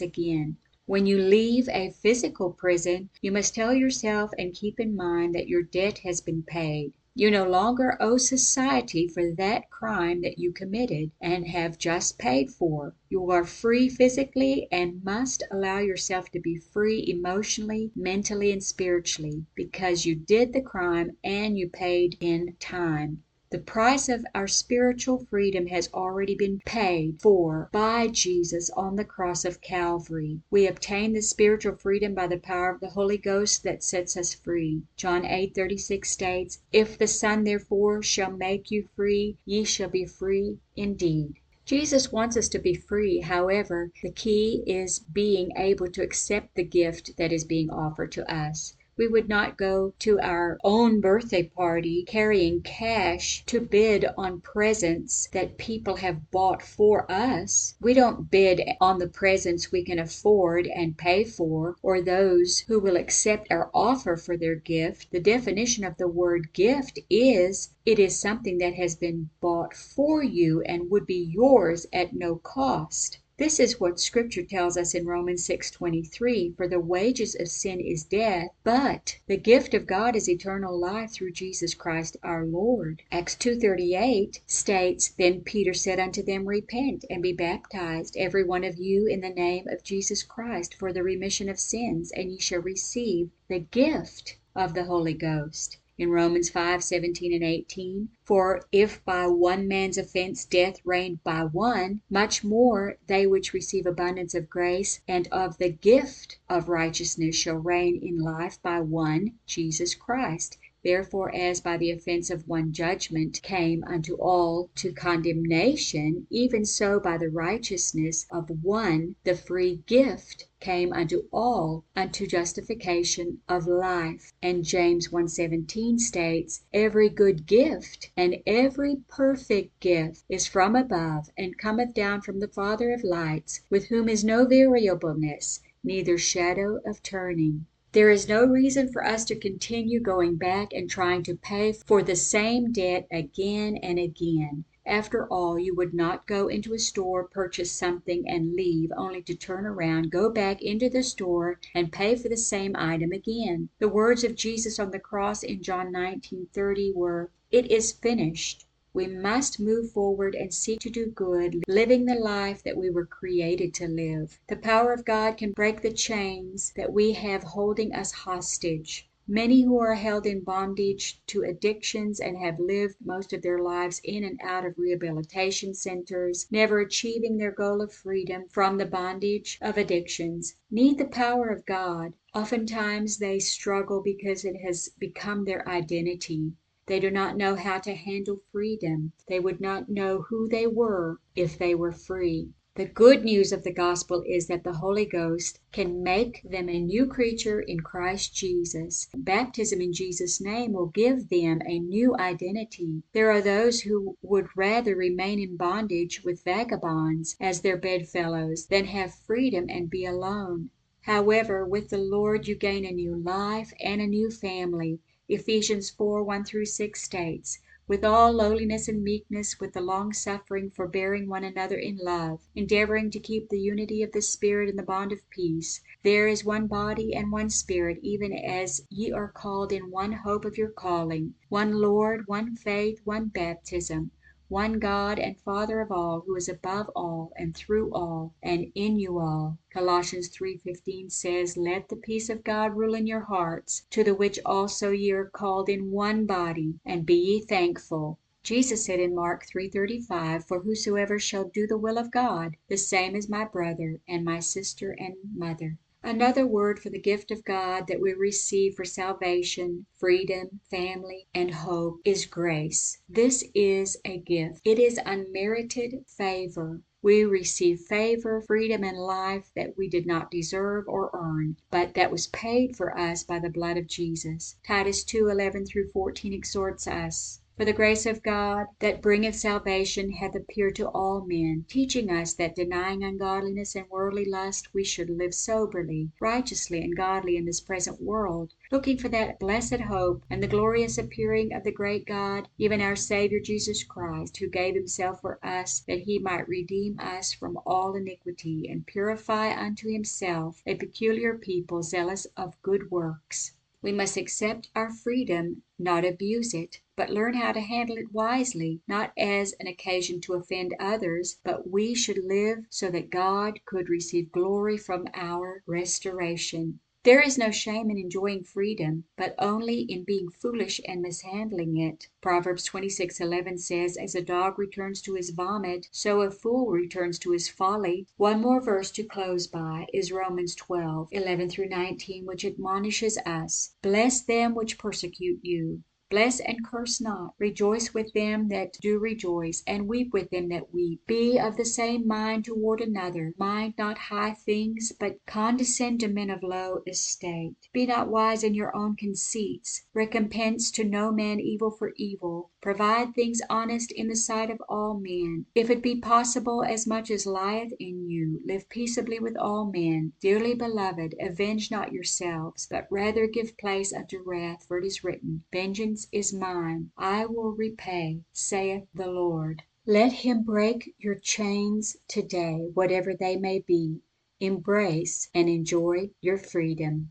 again. 0.00 0.56
When 0.90 1.06
you 1.06 1.18
leave 1.18 1.68
a 1.68 1.92
physical 1.92 2.50
prison, 2.50 3.10
you 3.22 3.30
must 3.30 3.54
tell 3.54 3.72
yourself 3.72 4.32
and 4.36 4.52
keep 4.52 4.80
in 4.80 4.96
mind 4.96 5.36
that 5.36 5.46
your 5.46 5.62
debt 5.62 5.98
has 5.98 6.20
been 6.20 6.42
paid. 6.42 6.94
You 7.14 7.30
no 7.30 7.48
longer 7.48 7.96
owe 8.00 8.16
society 8.16 9.06
for 9.06 9.32
that 9.36 9.70
crime 9.70 10.20
that 10.22 10.40
you 10.40 10.50
committed 10.50 11.12
and 11.20 11.46
have 11.46 11.78
just 11.78 12.18
paid 12.18 12.50
for. 12.50 12.96
You 13.08 13.30
are 13.30 13.44
free 13.44 13.88
physically 13.88 14.66
and 14.72 15.04
must 15.04 15.44
allow 15.52 15.78
yourself 15.78 16.28
to 16.32 16.40
be 16.40 16.56
free 16.56 17.06
emotionally, 17.06 17.92
mentally, 17.94 18.50
and 18.50 18.60
spiritually, 18.60 19.46
because 19.54 20.04
you 20.06 20.16
did 20.16 20.52
the 20.52 20.60
crime 20.60 21.16
and 21.22 21.56
you 21.56 21.68
paid 21.68 22.16
in 22.20 22.56
time. 22.58 23.22
The 23.52 23.58
price 23.58 24.08
of 24.08 24.24
our 24.32 24.46
spiritual 24.46 25.26
freedom 25.28 25.66
has 25.66 25.88
already 25.92 26.36
been 26.36 26.60
paid 26.64 27.20
for 27.20 27.68
by 27.72 28.06
Jesus 28.06 28.70
on 28.76 28.94
the 28.94 29.04
cross 29.04 29.44
of 29.44 29.60
Calvary. 29.60 30.38
We 30.52 30.68
obtain 30.68 31.14
this 31.14 31.30
spiritual 31.30 31.74
freedom 31.74 32.14
by 32.14 32.28
the 32.28 32.38
power 32.38 32.70
of 32.70 32.78
the 32.78 32.90
Holy 32.90 33.18
Ghost 33.18 33.64
that 33.64 33.82
sets 33.82 34.16
us 34.16 34.34
free. 34.34 34.82
John 34.96 35.24
8:36 35.24 36.08
states, 36.08 36.60
"If 36.72 36.96
the 36.96 37.08
Son 37.08 37.42
therefore 37.42 38.04
shall 38.04 38.30
make 38.30 38.70
you 38.70 38.88
free, 38.94 39.36
ye 39.44 39.64
shall 39.64 39.88
be 39.90 40.04
free 40.04 40.60
indeed." 40.76 41.40
Jesus 41.64 42.12
wants 42.12 42.36
us 42.36 42.48
to 42.50 42.60
be 42.60 42.74
free. 42.74 43.18
However, 43.18 43.90
the 44.00 44.12
key 44.12 44.62
is 44.64 45.00
being 45.00 45.50
able 45.56 45.88
to 45.88 46.02
accept 46.04 46.54
the 46.54 46.62
gift 46.62 47.16
that 47.16 47.32
is 47.32 47.44
being 47.44 47.68
offered 47.68 48.12
to 48.12 48.32
us. 48.32 48.76
We 49.00 49.08
would 49.08 49.30
not 49.30 49.56
go 49.56 49.94
to 50.00 50.20
our 50.20 50.58
own 50.62 51.00
birthday 51.00 51.44
party 51.44 52.02
carrying 52.06 52.60
cash 52.60 53.42
to 53.46 53.58
bid 53.58 54.04
on 54.18 54.42
presents 54.42 55.26
that 55.32 55.56
people 55.56 55.96
have 55.96 56.30
bought 56.30 56.60
for 56.60 57.10
us. 57.10 57.76
We 57.80 57.94
don't 57.94 58.30
bid 58.30 58.60
on 58.78 58.98
the 58.98 59.08
presents 59.08 59.72
we 59.72 59.84
can 59.84 59.98
afford 59.98 60.66
and 60.66 60.98
pay 60.98 61.24
for, 61.24 61.76
or 61.82 62.02
those 62.02 62.58
who 62.68 62.78
will 62.78 62.98
accept 62.98 63.50
our 63.50 63.70
offer 63.72 64.18
for 64.18 64.36
their 64.36 64.56
gift. 64.56 65.10
The 65.12 65.20
definition 65.20 65.82
of 65.82 65.96
the 65.96 66.06
word 66.06 66.52
gift 66.52 66.98
is 67.08 67.70
it 67.86 67.98
is 67.98 68.18
something 68.18 68.58
that 68.58 68.74
has 68.74 68.96
been 68.96 69.30
bought 69.40 69.72
for 69.72 70.22
you 70.22 70.60
and 70.60 70.90
would 70.90 71.06
be 71.06 71.32
yours 71.32 71.86
at 71.90 72.12
no 72.14 72.36
cost. 72.36 73.16
This 73.40 73.58
is 73.58 73.80
what 73.80 73.98
Scripture 73.98 74.42
tells 74.42 74.76
us 74.76 74.94
in 74.94 75.06
Romans 75.06 75.46
6:23, 75.46 76.52
"For 76.58 76.68
the 76.68 76.78
wages 76.78 77.34
of 77.34 77.48
sin 77.48 77.80
is 77.80 78.04
death, 78.04 78.50
but 78.64 79.16
the 79.28 79.38
gift 79.38 79.72
of 79.72 79.86
God 79.86 80.14
is 80.14 80.28
eternal 80.28 80.78
life 80.78 81.10
through 81.12 81.32
Jesus 81.32 81.72
Christ 81.72 82.18
our 82.22 82.44
Lord." 82.44 83.02
Acts 83.10 83.34
2:38 83.36 84.42
states, 84.46 85.08
"Then 85.16 85.40
Peter 85.40 85.72
said 85.72 85.98
unto 85.98 86.22
them, 86.22 86.44
Repent, 86.44 87.06
and 87.08 87.22
be 87.22 87.32
baptized, 87.32 88.14
every 88.18 88.44
one 88.44 88.62
of 88.62 88.76
you, 88.76 89.06
in 89.06 89.22
the 89.22 89.30
name 89.30 89.66
of 89.68 89.82
Jesus 89.82 90.22
Christ, 90.22 90.74
for 90.74 90.92
the 90.92 91.02
remission 91.02 91.48
of 91.48 91.58
sins, 91.58 92.12
and 92.12 92.30
ye 92.30 92.38
shall 92.38 92.60
receive 92.60 93.30
the 93.48 93.60
gift 93.60 94.36
of 94.54 94.74
the 94.74 94.84
Holy 94.84 95.14
Ghost." 95.14 95.78
In 96.02 96.08
Romans 96.08 96.48
5:17 96.48 97.34
and 97.34 97.44
18, 97.44 98.08
"For 98.24 98.62
if 98.72 99.04
by 99.04 99.26
one 99.26 99.68
man's 99.68 99.98
offense 99.98 100.46
death 100.46 100.76
reigned 100.82 101.22
by 101.24 101.44
one, 101.44 102.00
much 102.08 102.42
more 102.42 102.96
they 103.06 103.26
which 103.26 103.52
receive 103.52 103.84
abundance 103.84 104.34
of 104.34 104.48
grace 104.48 105.02
and 105.06 105.28
of 105.30 105.58
the 105.58 105.68
gift 105.68 106.38
of 106.48 106.70
righteousness 106.70 107.36
shall 107.36 107.56
reign 107.56 108.00
in 108.02 108.16
life 108.18 108.58
by 108.62 108.80
one, 108.80 109.34
Jesus 109.44 109.94
Christ. 109.94 110.56
Therefore 110.82 111.30
as 111.34 111.60
by 111.60 111.76
the 111.76 111.90
offense 111.90 112.30
of 112.30 112.48
one 112.48 112.72
judgment 112.72 113.42
came 113.42 113.84
unto 113.84 114.14
all 114.14 114.70
to 114.76 114.92
condemnation, 114.94 116.26
even 116.30 116.64
so 116.64 116.98
by 116.98 117.18
the 117.18 117.28
righteousness 117.28 118.24
of 118.30 118.64
one 118.64 119.16
the 119.24 119.36
free 119.36 119.82
gift 119.86 120.46
came 120.58 120.90
unto 120.94 121.24
all 121.30 121.84
unto 121.94 122.26
justification 122.26 123.42
of 123.46 123.66
life." 123.66 124.32
And 124.40 124.64
James 124.64 125.08
1:17 125.08 125.98
states, 125.98 126.62
"Every 126.72 127.10
good 127.10 127.44
gift 127.44 128.10
and 128.16 128.36
every 128.46 129.02
perfect 129.06 129.80
gift 129.80 130.24
is 130.30 130.46
from 130.46 130.74
above, 130.74 131.28
and 131.36 131.58
cometh 131.58 131.92
down 131.92 132.22
from 132.22 132.40
the 132.40 132.48
Father 132.48 132.94
of 132.94 133.04
lights, 133.04 133.60
with 133.68 133.88
whom 133.88 134.08
is 134.08 134.24
no 134.24 134.46
variableness, 134.46 135.60
neither 135.84 136.16
shadow 136.16 136.80
of 136.86 137.02
turning." 137.02 137.66
There 137.92 138.08
is 138.10 138.28
no 138.28 138.44
reason 138.46 138.86
for 138.92 139.04
us 139.04 139.24
to 139.24 139.34
continue 139.34 139.98
going 139.98 140.36
back 140.36 140.72
and 140.72 140.88
trying 140.88 141.24
to 141.24 141.34
pay 141.34 141.72
for 141.72 142.04
the 142.04 142.14
same 142.14 142.70
debt 142.70 143.08
again 143.10 143.76
and 143.78 143.98
again. 143.98 144.64
After 144.86 145.26
all, 145.26 145.58
you 145.58 145.74
would 145.74 145.92
not 145.92 146.28
go 146.28 146.46
into 146.46 146.72
a 146.72 146.78
store, 146.78 147.24
purchase 147.24 147.72
something, 147.72 148.28
and 148.28 148.54
leave, 148.54 148.92
only 148.96 149.22
to 149.22 149.34
turn 149.34 149.66
around, 149.66 150.12
go 150.12 150.30
back 150.30 150.62
into 150.62 150.88
the 150.88 151.02
store, 151.02 151.58
and 151.74 151.90
pay 151.90 152.14
for 152.14 152.28
the 152.28 152.36
same 152.36 152.76
item 152.76 153.10
again. 153.10 153.70
The 153.80 153.88
words 153.88 154.22
of 154.22 154.36
Jesus 154.36 154.78
on 154.78 154.92
the 154.92 155.00
cross 155.00 155.42
in 155.42 155.60
John 155.60 155.90
19:30 155.90 156.92
were, 156.94 157.32
"It 157.50 157.72
is 157.72 157.90
finished." 157.90 158.68
We 158.92 159.06
must 159.06 159.60
move 159.60 159.92
forward 159.92 160.34
and 160.34 160.52
seek 160.52 160.80
to 160.80 160.90
do 160.90 161.06
good, 161.06 161.62
living 161.68 162.06
the 162.06 162.16
life 162.16 162.64
that 162.64 162.76
we 162.76 162.90
were 162.90 163.06
created 163.06 163.72
to 163.74 163.86
live. 163.86 164.40
The 164.48 164.56
power 164.56 164.92
of 164.92 165.04
God 165.04 165.36
can 165.36 165.52
break 165.52 165.80
the 165.80 165.92
chains 165.92 166.72
that 166.74 166.92
we 166.92 167.12
have 167.12 167.44
holding 167.44 167.94
us 167.94 168.10
hostage. 168.10 169.08
Many 169.28 169.62
who 169.62 169.78
are 169.78 169.94
held 169.94 170.26
in 170.26 170.40
bondage 170.40 171.22
to 171.28 171.44
addictions 171.44 172.18
and 172.18 172.36
have 172.38 172.58
lived 172.58 172.96
most 173.04 173.32
of 173.32 173.42
their 173.42 173.60
lives 173.60 174.00
in 174.02 174.24
and 174.24 174.40
out 174.42 174.66
of 174.66 174.76
rehabilitation 174.76 175.72
centers, 175.72 176.48
never 176.50 176.80
achieving 176.80 177.36
their 177.36 177.52
goal 177.52 177.80
of 177.80 177.92
freedom 177.92 178.46
from 178.48 178.76
the 178.76 178.86
bondage 178.86 179.56
of 179.62 179.78
addictions, 179.78 180.56
need 180.68 180.98
the 180.98 181.04
power 181.04 181.48
of 181.48 181.64
God. 181.64 182.14
Oftentimes 182.34 183.18
they 183.18 183.38
struggle 183.38 184.02
because 184.02 184.44
it 184.44 184.56
has 184.64 184.88
become 184.98 185.44
their 185.44 185.68
identity. 185.68 186.54
They 186.90 186.98
do 186.98 187.08
not 187.08 187.36
know 187.36 187.54
how 187.54 187.78
to 187.78 187.94
handle 187.94 188.42
freedom. 188.50 189.12
They 189.28 189.38
would 189.38 189.60
not 189.60 189.88
know 189.88 190.22
who 190.22 190.48
they 190.48 190.66
were 190.66 191.20
if 191.36 191.56
they 191.56 191.72
were 191.72 191.92
free. 191.92 192.48
The 192.74 192.84
good 192.84 193.24
news 193.24 193.52
of 193.52 193.62
the 193.62 193.72
gospel 193.72 194.24
is 194.26 194.48
that 194.48 194.64
the 194.64 194.72
Holy 194.72 195.06
Ghost 195.06 195.60
can 195.70 196.02
make 196.02 196.42
them 196.42 196.68
a 196.68 196.80
new 196.80 197.06
creature 197.06 197.60
in 197.60 197.78
Christ 197.78 198.34
Jesus. 198.34 199.06
Baptism 199.16 199.80
in 199.80 199.92
Jesus' 199.92 200.40
name 200.40 200.72
will 200.72 200.88
give 200.88 201.28
them 201.28 201.62
a 201.64 201.78
new 201.78 202.16
identity. 202.16 203.04
There 203.12 203.30
are 203.30 203.40
those 203.40 203.82
who 203.82 204.16
would 204.20 204.48
rather 204.56 204.96
remain 204.96 205.38
in 205.38 205.56
bondage 205.56 206.24
with 206.24 206.42
vagabonds 206.42 207.36
as 207.38 207.60
their 207.60 207.76
bedfellows 207.76 208.66
than 208.66 208.86
have 208.86 209.14
freedom 209.14 209.66
and 209.68 209.88
be 209.88 210.04
alone. 210.04 210.70
However, 211.02 211.64
with 211.64 211.90
the 211.90 211.98
Lord 211.98 212.48
you 212.48 212.56
gain 212.56 212.84
a 212.84 212.90
new 212.90 213.14
life 213.14 213.72
and 213.78 214.00
a 214.00 214.08
new 214.08 214.28
family. 214.28 214.98
Ephesians 215.32 215.90
4 215.90 216.24
1 216.24 216.44
through 216.44 216.64
6 216.64 217.00
states, 217.00 217.60
with 217.86 218.04
all 218.04 218.32
lowliness 218.32 218.88
and 218.88 219.04
meekness, 219.04 219.60
with 219.60 219.74
the 219.74 219.80
long 219.80 220.12
suffering, 220.12 220.70
forbearing 220.70 221.28
one 221.28 221.44
another 221.44 221.78
in 221.78 221.96
love, 221.98 222.48
endeavoring 222.56 223.12
to 223.12 223.20
keep 223.20 223.48
the 223.48 223.60
unity 223.60 224.02
of 224.02 224.10
the 224.10 224.22
Spirit 224.22 224.68
in 224.68 224.74
the 224.74 224.82
bond 224.82 225.12
of 225.12 225.30
peace. 225.30 225.82
There 226.02 226.26
is 226.26 226.44
one 226.44 226.66
body 226.66 227.14
and 227.14 227.30
one 227.30 227.48
Spirit, 227.48 228.00
even 228.02 228.32
as 228.32 228.80
ye 228.90 229.12
are 229.12 229.30
called 229.30 229.70
in 229.70 229.92
one 229.92 230.10
hope 230.10 230.44
of 230.44 230.58
your 230.58 230.70
calling, 230.70 231.34
one 231.48 231.74
Lord, 231.74 232.26
one 232.26 232.56
faith, 232.56 233.00
one 233.04 233.28
baptism 233.28 234.10
one 234.50 234.80
God 234.80 235.16
and 235.16 235.38
Father 235.38 235.80
of 235.80 235.92
all, 235.92 236.24
who 236.26 236.34
is 236.34 236.48
above 236.48 236.90
all, 236.96 237.32
and 237.36 237.54
through 237.54 237.94
all, 237.94 238.34
and 238.42 238.72
in 238.74 238.98
you 238.98 239.16
all. 239.20 239.56
Colossians 239.70 240.28
3:15 240.28 241.08
says, 241.08 241.56
"Let 241.56 241.88
the 241.88 241.94
peace 241.94 242.28
of 242.28 242.42
God 242.42 242.76
rule 242.76 242.96
in 242.96 243.06
your 243.06 243.20
hearts, 243.20 243.86
to 243.90 244.02
the 244.02 244.12
which 244.12 244.40
also 244.44 244.90
ye 244.90 245.12
are 245.12 245.30
called 245.30 245.68
in 245.68 245.92
one 245.92 246.26
body, 246.26 246.80
and 246.84 247.06
be 247.06 247.14
ye 247.14 247.40
thankful." 247.42 248.18
Jesus 248.42 248.84
said 248.84 248.98
in 248.98 249.14
Mark 249.14 249.46
3:35, 249.46 250.44
"For 250.48 250.58
whosoever 250.58 251.20
shall 251.20 251.44
do 251.44 251.68
the 251.68 251.78
will 251.78 251.96
of 251.96 252.10
God, 252.10 252.56
the 252.66 252.76
same 252.76 253.14
is 253.14 253.28
my 253.28 253.44
brother, 253.44 254.00
and 254.08 254.24
my 254.24 254.40
sister, 254.40 254.90
and 254.98 255.14
mother." 255.32 255.78
Another 256.02 256.46
word 256.46 256.78
for 256.78 256.88
the 256.88 256.98
gift 256.98 257.30
of 257.30 257.44
God 257.44 257.86
that 257.86 258.00
we 258.00 258.14
receive 258.14 258.74
for 258.74 258.86
salvation, 258.86 259.84
freedom, 259.98 260.60
family, 260.70 261.26
and 261.34 261.52
hope 261.52 262.00
is 262.06 262.24
grace. 262.24 263.02
This 263.06 263.44
is 263.54 263.98
a 264.04 264.16
gift. 264.16 264.62
It 264.64 264.78
is 264.78 264.98
unmerited 265.04 266.06
favor. 266.06 266.80
We 267.02 267.24
receive 267.24 267.80
favor, 267.80 268.40
freedom, 268.40 268.82
and 268.82 268.96
life 268.96 269.50
that 269.54 269.76
we 269.76 269.88
did 269.88 270.06
not 270.06 270.30
deserve 270.30 270.88
or 270.88 271.10
earn, 271.12 271.56
but 271.70 271.94
that 271.94 272.10
was 272.10 272.28
paid 272.28 272.76
for 272.76 272.98
us 272.98 273.22
by 273.22 273.38
the 273.38 273.50
blood 273.50 273.76
of 273.76 273.86
Jesus. 273.86 274.56
Titus 274.64 275.04
2:11 275.04 275.66
through 275.66 275.88
14 275.88 276.32
exhorts 276.32 276.86
us 276.86 277.39
for 277.60 277.66
the 277.66 277.72
grace 277.74 278.06
of 278.06 278.22
God 278.22 278.68
that 278.78 279.02
bringeth 279.02 279.34
salvation 279.34 280.12
hath 280.12 280.34
appeared 280.34 280.74
to 280.76 280.88
all 280.88 281.20
men, 281.26 281.66
teaching 281.68 282.08
us 282.08 282.32
that 282.32 282.54
denying 282.54 283.04
ungodliness 283.04 283.76
and 283.76 283.86
worldly 283.90 284.24
lust 284.24 284.72
we 284.72 284.82
should 284.82 285.10
live 285.10 285.34
soberly, 285.34 286.10
righteously, 286.20 286.80
and 286.80 286.96
godly 286.96 287.36
in 287.36 287.44
this 287.44 287.60
present 287.60 288.00
world, 288.00 288.54
looking 288.72 288.96
for 288.96 289.10
that 289.10 289.38
blessed 289.38 289.78
hope 289.78 290.24
and 290.30 290.42
the 290.42 290.48
glorious 290.48 290.96
appearing 290.96 291.52
of 291.52 291.62
the 291.62 291.70
great 291.70 292.06
God, 292.06 292.48
even 292.56 292.80
our 292.80 292.96
Saviour 292.96 293.42
Jesus 293.42 293.84
Christ, 293.84 294.38
who 294.38 294.48
gave 294.48 294.74
himself 294.74 295.20
for 295.20 295.38
us 295.44 295.80
that 295.80 296.00
he 296.00 296.18
might 296.18 296.48
redeem 296.48 296.98
us 296.98 297.34
from 297.34 297.58
all 297.66 297.94
iniquity, 297.94 298.68
and 298.70 298.86
purify 298.86 299.54
unto 299.54 299.92
himself 299.92 300.62
a 300.64 300.76
peculiar 300.76 301.36
people 301.36 301.82
zealous 301.82 302.26
of 302.38 302.56
good 302.62 302.90
works. 302.90 303.52
We 303.82 303.92
must 303.92 304.18
accept 304.18 304.68
our 304.74 304.90
freedom, 304.92 305.62
not 305.78 306.04
abuse 306.04 306.52
it, 306.52 306.82
but 306.96 307.08
learn 307.08 307.32
how 307.32 307.52
to 307.52 307.60
handle 307.60 307.96
it 307.96 308.12
wisely, 308.12 308.82
not 308.86 309.14
as 309.16 309.54
an 309.58 309.66
occasion 309.66 310.20
to 310.20 310.34
offend 310.34 310.74
others, 310.78 311.38
but 311.44 311.66
we 311.66 311.94
should 311.94 312.22
live 312.22 312.66
so 312.68 312.90
that 312.90 313.08
God 313.08 313.64
could 313.64 313.88
receive 313.88 314.32
glory 314.32 314.76
from 314.76 315.06
our 315.14 315.62
restoration. 315.66 316.80
There 317.02 317.22
is 317.22 317.38
no 317.38 317.50
shame 317.50 317.90
in 317.90 317.96
enjoying 317.96 318.44
freedom, 318.44 319.04
but 319.16 319.34
only 319.38 319.80
in 319.88 320.04
being 320.04 320.28
foolish 320.28 320.82
and 320.86 321.00
mishandling 321.00 321.78
it. 321.78 322.10
Proverbs 322.20 322.68
26:11 322.68 323.58
says, 323.58 323.96
"As 323.96 324.14
a 324.14 324.20
dog 324.20 324.58
returns 324.58 325.00
to 325.02 325.14
his 325.14 325.30
vomit, 325.30 325.88
so 325.90 326.20
a 326.20 326.30
fool 326.30 326.66
returns 326.66 327.18
to 327.20 327.30
his 327.30 327.48
folly." 327.48 328.06
One 328.18 328.42
more 328.42 328.60
verse 328.60 328.90
to 328.90 329.02
close 329.02 329.46
by 329.46 329.86
is 329.94 330.12
Romans 330.12 330.54
12:11 330.56 331.48
through 331.50 331.70
19, 331.70 332.26
which 332.26 332.44
admonishes 332.44 333.16
us, 333.24 333.74
"Bless 333.80 334.20
them 334.20 334.54
which 334.54 334.76
persecute 334.76 335.40
you." 335.42 335.82
Bless 336.10 336.40
and 336.40 336.66
curse 336.66 337.00
not. 337.00 337.34
Rejoice 337.38 337.94
with 337.94 338.12
them 338.14 338.48
that 338.48 338.72
do 338.82 338.98
rejoice, 338.98 339.62
and 339.64 339.86
weep 339.86 340.12
with 340.12 340.30
them 340.30 340.48
that 340.48 340.74
weep. 340.74 341.06
Be 341.06 341.38
of 341.38 341.56
the 341.56 341.64
same 341.64 342.04
mind 342.04 342.46
toward 342.46 342.80
another. 342.80 343.32
Mind 343.38 343.74
not 343.78 343.96
high 343.96 344.34
things, 344.34 344.92
but 344.98 345.24
condescend 345.24 346.00
to 346.00 346.08
men 346.08 346.28
of 346.28 346.42
low 346.42 346.82
estate. 346.84 347.54
Be 347.72 347.86
not 347.86 348.08
wise 348.10 348.42
in 348.42 348.54
your 348.54 348.74
own 348.74 348.96
conceits. 348.96 349.86
Recompense 349.94 350.72
to 350.72 350.82
no 350.82 351.12
man 351.12 351.38
evil 351.38 351.70
for 351.70 351.92
evil. 351.94 352.49
Provide 352.60 353.14
things 353.14 353.40
honest 353.48 353.90
in 353.92 354.08
the 354.08 354.16
sight 354.16 354.50
of 354.50 354.60
all 354.68 355.00
men. 355.00 355.46
If 355.54 355.70
it 355.70 355.82
be 355.82 355.96
possible, 355.96 356.62
as 356.62 356.86
much 356.86 357.10
as 357.10 357.26
lieth 357.26 357.72
in 357.80 358.10
you, 358.10 358.42
live 358.44 358.68
peaceably 358.68 359.18
with 359.18 359.36
all 359.36 359.64
men. 359.64 360.12
Dearly 360.20 360.54
beloved, 360.54 361.14
avenge 361.18 361.70
not 361.70 361.92
yourselves, 361.92 362.66
but 362.70 362.86
rather 362.90 363.26
give 363.26 363.56
place 363.56 363.94
unto 363.94 364.22
wrath, 364.22 364.66
for 364.68 364.78
it 364.78 364.84
is 364.84 365.02
written, 365.02 365.44
Vengeance 365.50 366.06
is 366.12 366.34
mine, 366.34 366.90
I 366.98 367.24
will 367.24 367.52
repay, 367.52 368.20
saith 368.32 368.86
the 368.92 369.06
Lord. 369.06 369.62
Let 369.86 370.12
him 370.12 370.42
break 370.42 370.94
your 370.98 371.14
chains 371.14 371.96
today, 372.06 372.68
whatever 372.74 373.14
they 373.14 373.36
may 373.36 373.60
be. 373.60 374.02
Embrace 374.38 375.28
and 375.34 375.48
enjoy 375.48 376.10
your 376.20 376.36
freedom. 376.36 377.10